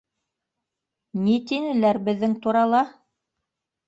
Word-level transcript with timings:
—Ни 1.25 1.35
тинеләр 1.51 1.99
беҙҙең 2.07 2.33
турала? 2.47 2.81